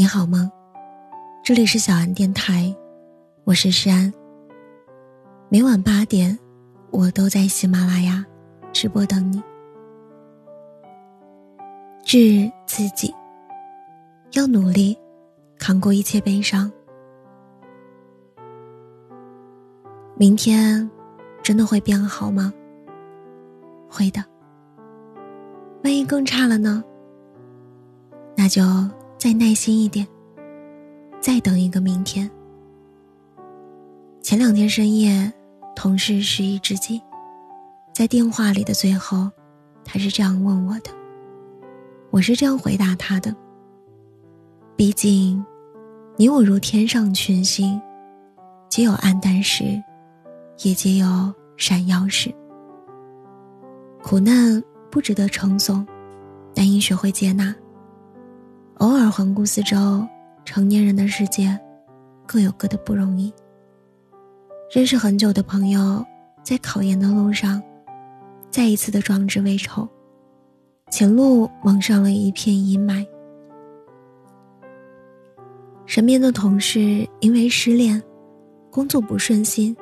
[0.00, 0.50] 你好吗？
[1.44, 2.74] 这里是小安电台，
[3.44, 4.10] 我是诗安。
[5.50, 6.38] 每晚八点，
[6.90, 8.24] 我都在喜马拉雅
[8.72, 9.42] 直播等你。
[12.02, 13.14] 治自己，
[14.32, 14.96] 要努力
[15.58, 16.72] 扛过一切悲伤。
[20.16, 20.90] 明天
[21.42, 22.50] 真的会变好吗？
[23.86, 24.24] 会的。
[25.84, 26.82] 万一更差了呢？
[28.34, 28.62] 那就。
[29.20, 30.08] 再耐心一点，
[31.20, 32.28] 再等一个明天。
[34.22, 35.30] 前两天深夜，
[35.76, 36.98] 同事失忆之际，
[37.92, 39.30] 在电话里的最后，
[39.84, 40.90] 他是这样问我的，
[42.08, 43.36] 我是这样回答他的。
[44.74, 45.44] 毕竟，
[46.16, 47.78] 你我如天上群星，
[48.70, 49.64] 皆有暗淡时，
[50.62, 51.06] 也皆有
[51.58, 52.34] 闪耀时。
[54.02, 55.86] 苦难不值得称颂，
[56.54, 57.54] 但应学会接纳。
[58.80, 60.08] 偶尔环顾四周，
[60.42, 61.58] 成年人的世界，
[62.26, 63.30] 各有各的不容易。
[64.74, 66.02] 认识很久的朋友，
[66.42, 67.62] 在考研的路上，
[68.50, 69.86] 再一次的壮志未酬，
[70.90, 73.06] 前路蒙上了一片阴霾。
[75.84, 78.02] 身边的同事因为失恋，
[78.70, 79.76] 工作不顺心，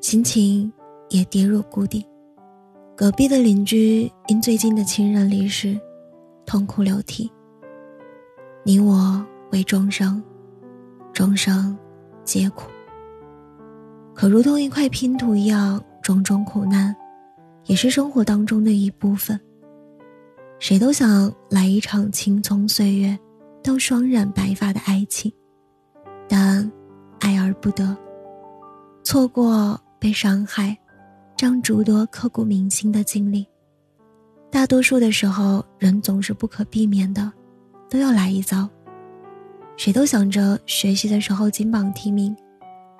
[0.00, 0.72] 心情
[1.08, 2.06] 也跌入谷底。
[2.96, 5.76] 隔壁的邻居因最近的亲人离世，
[6.46, 7.28] 痛哭流涕。
[8.62, 10.22] 你我为众生，
[11.14, 11.76] 众生
[12.24, 12.68] 皆苦。
[14.14, 16.94] 可如同一块拼图一样，种种苦难，
[17.64, 19.40] 也是生活当中的一部分。
[20.58, 23.18] 谁都想来一场青葱岁月
[23.62, 25.32] 到双染白发的爱情，
[26.28, 26.70] 但
[27.18, 27.96] 爱而不得，
[29.02, 30.76] 错过被伤害，
[31.34, 33.46] 这样诸多刻骨铭心的经历。
[34.50, 37.32] 大多数的时候，人总是不可避免的。
[37.90, 38.66] 都要来一遭。
[39.76, 42.36] 谁都想着学习的时候金榜题名，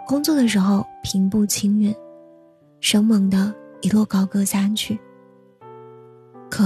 [0.07, 1.95] 工作的时候平步青云，
[2.81, 4.99] 生猛的一路高歌下去。
[6.51, 6.65] 可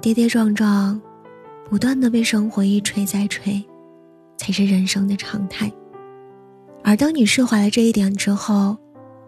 [0.00, 1.00] 跌跌撞撞，
[1.70, 3.64] 不断的被生活一锤再锤，
[4.36, 5.72] 才是人生的常态。
[6.84, 8.76] 而当你释怀了这一点之后，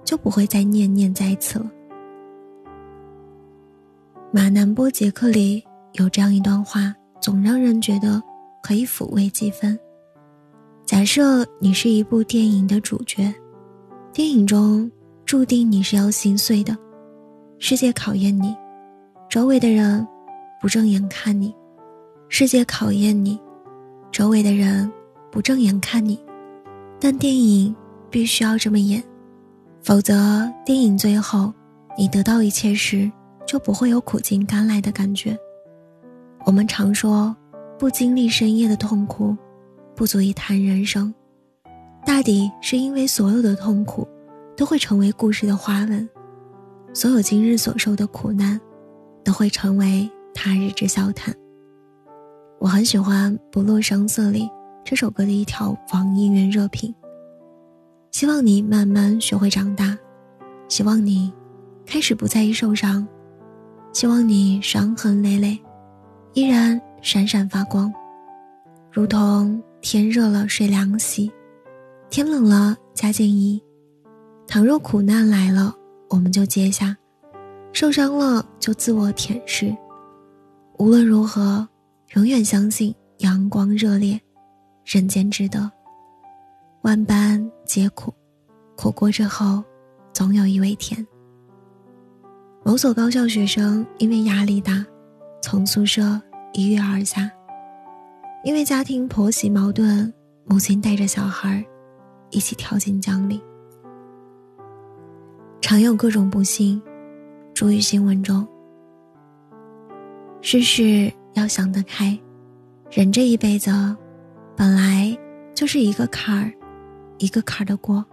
[0.05, 1.71] 就不会再念念在此了。
[4.33, 8.21] 马南波杰克里有这样一段话，总让人觉得。
[8.65, 9.79] 可以抚慰几分。
[10.87, 13.31] 假设你是一部电影的主角，
[14.11, 14.91] 电影中
[15.27, 16.75] 注定你是要心碎的。
[17.59, 18.57] 世界考验你，
[19.29, 20.07] 周围的人
[20.63, 21.53] 不正眼看你；
[22.31, 23.39] 世界考验你，
[24.11, 24.91] 周围的人
[25.31, 26.19] 不正眼看你。
[26.99, 27.75] 但电影
[28.09, 29.05] 必须要这么演，
[29.83, 31.53] 否则电影最后
[31.99, 33.13] 你得到一切时，
[33.47, 35.37] 就不会有苦尽甘来的感觉。
[36.47, 37.37] 我们常说。
[37.79, 39.37] 不经历深夜的痛苦，
[39.97, 41.13] 不足以谈人生。
[42.07, 44.07] 大抵是因为所有的痛苦，
[44.57, 46.07] 都会成为故事的花纹；
[46.93, 48.61] 所有今日所受的苦难，
[49.25, 51.35] 都会成为他日之笑谈。
[52.61, 54.49] 我很喜欢《不露声色》里
[54.85, 56.95] 这首歌的一条网易云热评。
[58.13, 59.99] 希望你慢慢学会长大，
[60.69, 61.33] 希望你
[61.85, 63.07] 开始不在意受伤，
[63.93, 65.59] 希望你伤痕累累，
[66.35, 66.81] 依然。
[67.05, 67.93] 闪闪发光，
[68.91, 71.31] 如同天热了睡凉席，
[72.09, 73.63] 天冷了加件衣。
[74.47, 75.75] 倘若苦难来了，
[76.09, 76.97] 我们就接下；
[77.75, 79.77] 受伤了就自我舔舐。
[80.79, 81.69] 无论如何，
[82.15, 84.19] 永远相信阳光热烈，
[84.87, 85.71] 人间值得。
[86.81, 88.15] 万般皆苦，
[88.77, 89.63] 苦过之后，
[90.15, 91.07] 总有一味甜。
[92.65, 94.83] 某所高校学生因为压力大，
[95.43, 96.19] 从宿舍。
[96.57, 97.29] 一跃而下，
[98.45, 100.13] 因为家庭婆媳矛盾，
[100.45, 101.65] 母亲带着小孩
[102.31, 103.43] 一起跳进江里。
[105.61, 106.81] 常有各种不幸，
[107.55, 108.47] 诸于新闻中。
[110.43, 112.17] 世事要想得开，
[112.89, 113.73] 人这一辈子，
[114.57, 115.17] 本来
[115.55, 116.53] 就是一个坎儿，
[117.19, 118.05] 一个坎儿的过，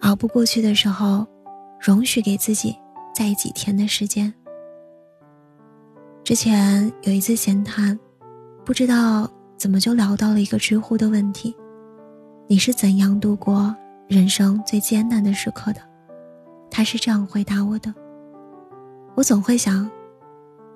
[0.00, 1.26] 熬不过去的时候，
[1.80, 2.76] 容许给自己
[3.14, 4.30] 再几天的时间。
[6.24, 7.98] 之前有一次闲谈，
[8.64, 11.54] 不知道怎么就聊到了一个知乎的问题：
[12.46, 13.76] 你是怎样度过
[14.08, 15.82] 人生最艰难的时刻的？
[16.70, 17.94] 他是这样回答我的：
[19.14, 19.88] 我总会想，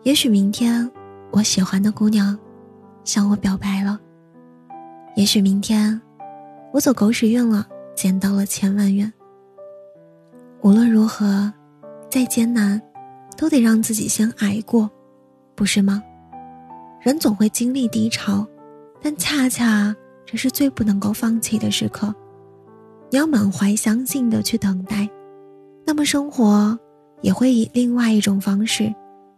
[0.03, 0.89] 也许明天
[1.31, 2.39] 我喜欢的姑娘
[3.03, 3.99] 向我表白了；
[5.17, 5.99] 也许明天
[6.75, 7.67] 我走狗屎运了，
[7.97, 9.11] 捡到了千万元。
[10.61, 11.51] 无论如何，
[12.11, 12.79] 再艰难，
[13.35, 14.91] 都得让自己先挨过。
[15.59, 16.01] 不是吗？
[17.01, 18.47] 人总会经历低潮，
[19.03, 19.93] 但恰恰
[20.25, 22.15] 这是最不能够放弃的时刻。
[23.11, 25.09] 你要满怀相信的去等待，
[25.85, 26.79] 那么生活
[27.23, 28.95] 也会以另外一种方式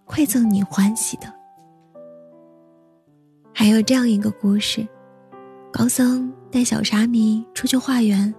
[0.06, 1.32] 馈赠你欢喜的。
[3.54, 4.86] 还有这样一个故事：
[5.72, 8.34] 高僧带小沙弥出去化缘，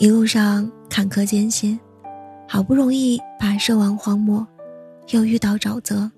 [0.00, 1.78] 一路上坎坷艰辛，
[2.48, 4.44] 好不容易跋涉完荒漠，
[5.10, 6.10] 又遇到沼泽，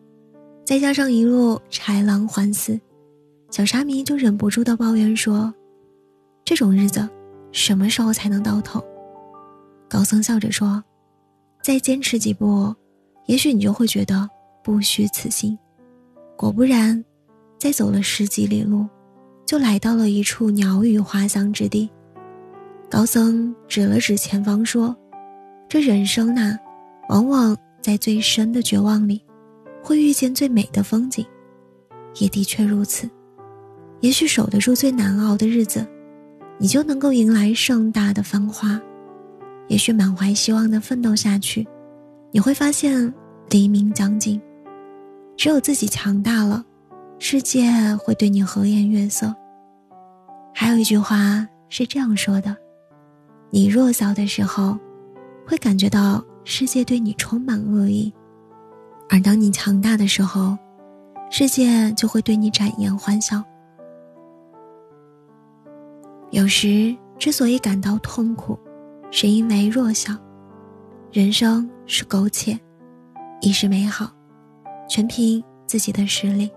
[0.64, 2.80] 再加上一路豺狼环伺，
[3.50, 5.52] 小沙弥就忍不住的抱怨说
[6.44, 7.08] ：“这种日子。”
[7.52, 8.82] 什么时候才能到头？
[9.86, 10.82] 高僧笑着说
[11.62, 12.74] ：“再坚持几步，
[13.26, 14.26] 也许你就会觉得
[14.64, 15.58] 不虚此行。”
[16.34, 17.04] 果不然，
[17.58, 18.88] 再走了十几里路，
[19.44, 21.90] 就来到了一处鸟语花香之地。
[22.88, 24.96] 高僧指了指前方说
[25.68, 26.58] ：“这人生呐，
[27.10, 29.22] 往往在最深的绝望里，
[29.82, 31.24] 会遇见最美的风景。
[32.20, 33.08] 也的确如此，
[34.00, 35.86] 也许守得住最难熬的日子。”
[36.58, 38.80] 你就能够迎来盛大的繁华。
[39.66, 41.66] 也许满怀希望的奋斗下去，
[42.30, 43.12] 你会发现
[43.50, 44.40] 黎明将近。
[45.36, 46.64] 只有自己强大了，
[47.18, 49.34] 世界会对你和颜悦色。
[50.54, 52.56] 还有一句话是这样说的：
[53.50, 54.78] 你弱小的时候，
[55.44, 58.12] 会感觉到世界对你充满恶意；
[59.12, 60.56] 而当你强大的时候，
[61.30, 63.44] 世界就会对你展颜欢笑。
[66.30, 68.58] 有时之所以感到痛苦，
[69.10, 70.14] 是因为弱小。
[71.12, 72.58] 人生是苟且，
[73.42, 74.10] 亦是美好，
[74.88, 76.50] 全凭自己的实力。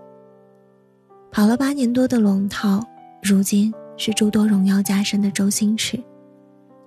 [1.30, 2.82] 跑了八年多的龙套，
[3.22, 6.02] 如今是诸多荣耀加身的周星驰，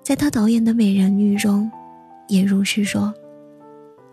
[0.02, 1.70] 在他导演的美人鱼中，
[2.28, 3.14] 也如是说：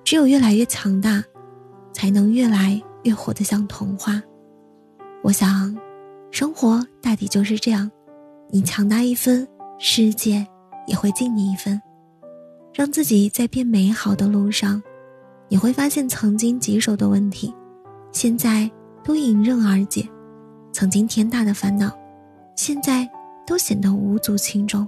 [0.05, 1.25] 只有越来越强大，
[1.97, 4.23] 才能越来越活得像童话。
[5.23, 5.75] 我想，
[6.31, 7.91] 生活大抵就是这样。
[8.51, 9.49] 你强大一分，
[9.79, 10.47] 世界
[10.87, 11.81] 也会敬你一分。
[12.75, 14.83] 让自己在变美好的路上，
[15.49, 17.55] 你会发现曾经棘手的问题，
[18.13, 18.71] 现在
[19.03, 20.07] 都迎刃而解；
[20.75, 21.91] 曾经天大的烦恼，
[22.57, 23.09] 现在
[23.47, 24.87] 都显得无足轻重。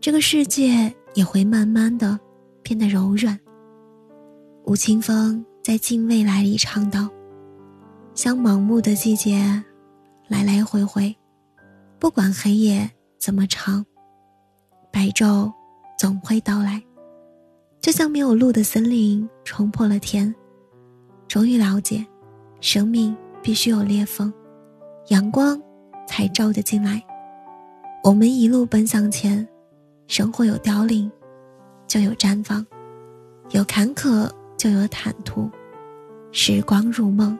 [0.00, 2.18] 这个世界也会慢慢的
[2.60, 3.38] 变得柔软。
[4.64, 7.10] 吴青峰在《近未来》里唱道
[8.16, 9.62] ：“像盲目的季节，
[10.26, 11.14] 来来回回。”
[12.00, 13.84] 不管黑夜怎么长，
[14.90, 15.52] 白昼
[15.98, 16.82] 总会到来。
[17.82, 20.34] 就像没有路的森林冲破了天，
[21.28, 22.02] 终于了解，
[22.62, 24.32] 生命必须有裂缝，
[25.08, 25.60] 阳光
[26.06, 27.04] 才照得进来。
[28.02, 29.46] 我们一路奔向前，
[30.06, 31.12] 生活有凋零，
[31.86, 32.64] 就有绽放；
[33.50, 34.26] 有坎坷，
[34.56, 35.46] 就有坦途。
[36.40, 37.36] 时光如梦，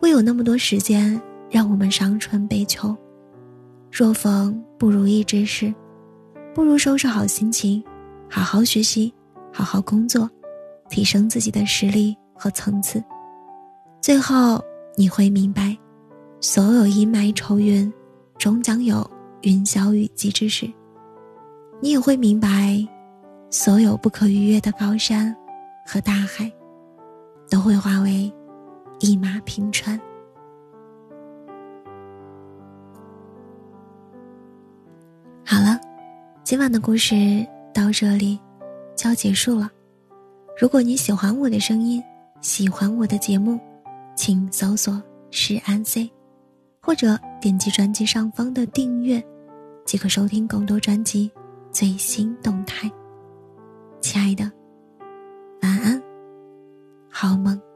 [0.00, 2.94] 会有那么多时间让我们伤春悲秋。
[3.92, 5.72] 若逢不如意之事，
[6.52, 7.80] 不如收拾好心情，
[8.28, 9.14] 好好学习，
[9.52, 10.28] 好好工作，
[10.90, 13.00] 提升自己的实力和层次。
[14.00, 14.60] 最后
[14.96, 15.78] 你会明白，
[16.40, 17.90] 所有阴霾愁云，
[18.36, 19.08] 终将有
[19.42, 20.68] 云消雨霁之时。
[21.80, 22.84] 你也会明白，
[23.48, 25.32] 所有不可逾越的高山
[25.86, 26.52] 和大海，
[27.52, 28.32] 都会化为
[28.98, 30.00] 一马平川。
[35.44, 35.78] 好了，
[36.42, 38.40] 今晚的故事到这里
[38.96, 39.70] 就要结束了。
[40.58, 42.02] 如果你喜欢我的声音，
[42.40, 43.60] 喜欢我的节目，
[44.16, 46.10] 请搜索“是安 C”，
[46.80, 49.22] 或者点击专辑上方的订阅，
[49.84, 51.30] 即可收听更多专辑
[51.70, 52.90] 最新动态。
[54.00, 54.50] 亲爱的，
[55.60, 56.01] 晚安，
[57.22, 57.71] 好梦。